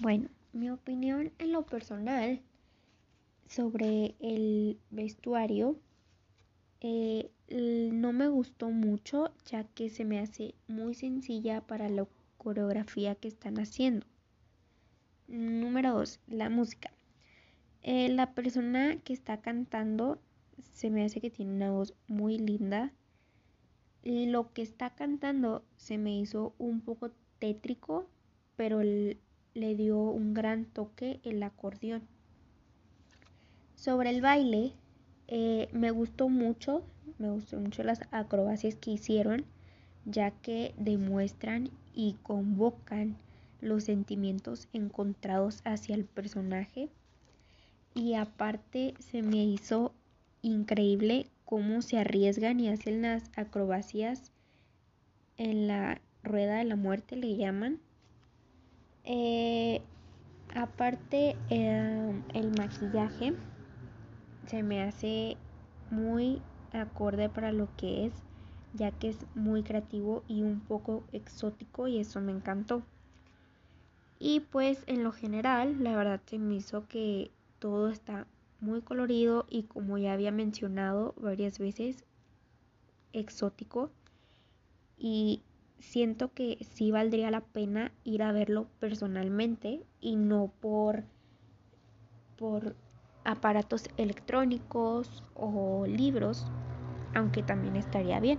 Bueno, 0.00 0.30
mi 0.54 0.70
opinión 0.70 1.30
en 1.38 1.52
lo 1.52 1.66
personal 1.66 2.40
sobre 3.46 4.14
el 4.18 4.78
vestuario 4.90 5.76
eh, 6.80 7.30
no 7.50 8.14
me 8.14 8.28
gustó 8.28 8.70
mucho 8.70 9.30
ya 9.44 9.64
que 9.64 9.90
se 9.90 10.06
me 10.06 10.18
hace 10.18 10.54
muy 10.68 10.94
sencilla 10.94 11.60
para 11.60 11.90
la 11.90 12.06
coreografía 12.38 13.14
que 13.14 13.28
están 13.28 13.58
haciendo. 13.58 14.06
Número 15.28 15.92
2. 15.92 16.18
La 16.28 16.48
música. 16.48 16.90
Eh, 17.82 18.08
la 18.08 18.32
persona 18.32 18.96
que 19.04 19.12
está 19.12 19.42
cantando 19.42 20.18
se 20.72 20.88
me 20.88 21.04
hace 21.04 21.20
que 21.20 21.28
tiene 21.28 21.52
una 21.52 21.72
voz 21.72 21.92
muy 22.08 22.38
linda. 22.38 22.94
Lo 24.02 24.50
que 24.54 24.62
está 24.62 24.94
cantando 24.94 25.62
se 25.76 25.98
me 25.98 26.18
hizo 26.18 26.54
un 26.56 26.80
poco 26.80 27.10
tétrico, 27.38 28.08
pero 28.56 28.80
le 29.54 29.74
dio 29.74 29.98
un 29.98 30.34
gran 30.34 30.64
toque 30.64 31.20
el 31.24 31.42
acordeón. 31.42 32.02
Sobre 33.74 34.10
el 34.10 34.20
baile, 34.20 34.72
eh, 35.28 35.68
me 35.72 35.90
gustó 35.90 36.28
mucho, 36.28 36.82
me 37.18 37.30
gustó 37.30 37.58
mucho 37.58 37.82
las 37.82 38.00
acrobacias 38.10 38.74
que 38.74 38.90
hicieron, 38.90 39.44
ya 40.04 40.30
que 40.30 40.74
demuestran 40.76 41.70
y 41.94 42.16
convocan 42.22 43.16
los 43.60 43.84
sentimientos 43.84 44.68
encontrados 44.72 45.60
hacia 45.64 45.94
el 45.94 46.04
personaje. 46.04 46.88
Y 47.94 48.14
aparte 48.14 48.94
se 48.98 49.22
me 49.22 49.44
hizo 49.44 49.92
increíble 50.42 51.26
cómo 51.44 51.82
se 51.82 51.98
arriesgan 51.98 52.60
y 52.60 52.68
hacen 52.68 53.02
las 53.02 53.30
acrobacias 53.36 54.30
en 55.36 55.66
la 55.66 56.00
rueda 56.22 56.58
de 56.58 56.64
la 56.64 56.76
muerte, 56.76 57.16
le 57.16 57.36
llaman. 57.36 57.80
Eh, 59.12 59.82
aparte, 60.54 61.34
eh, 61.48 62.22
el 62.32 62.56
maquillaje 62.56 63.32
se 64.46 64.62
me 64.62 64.84
hace 64.84 65.36
muy 65.90 66.40
acorde 66.70 67.28
para 67.28 67.50
lo 67.50 67.66
que 67.76 68.06
es, 68.06 68.12
ya 68.72 68.92
que 68.92 69.08
es 69.08 69.26
muy 69.34 69.64
creativo 69.64 70.22
y 70.28 70.42
un 70.42 70.60
poco 70.60 71.02
exótico 71.10 71.88
y 71.88 71.98
eso 71.98 72.20
me 72.20 72.30
encantó. 72.30 72.82
Y 74.20 74.38
pues 74.52 74.84
en 74.86 75.02
lo 75.02 75.10
general, 75.10 75.82
la 75.82 75.96
verdad 75.96 76.20
se 76.26 76.38
me 76.38 76.54
hizo 76.54 76.86
que 76.86 77.32
todo 77.58 77.88
está 77.88 78.28
muy 78.60 78.80
colorido 78.80 79.44
y 79.50 79.64
como 79.64 79.98
ya 79.98 80.12
había 80.12 80.30
mencionado 80.30 81.14
varias 81.16 81.58
veces, 81.58 82.04
exótico. 83.12 83.90
Y 84.96 85.40
siento 85.80 86.32
que 86.34 86.58
sí 86.64 86.90
valdría 86.90 87.30
la 87.30 87.40
pena 87.42 87.92
ir 88.04 88.22
a 88.22 88.32
verlo 88.32 88.68
personalmente 88.78 89.86
y 90.00 90.16
no 90.16 90.52
por 90.60 91.04
por 92.36 92.76
aparatos 93.24 93.88
electrónicos 93.96 95.24
o 95.34 95.86
libros, 95.86 96.52
aunque 97.14 97.42
también 97.42 97.76
estaría 97.76 98.18
bien. 98.20 98.38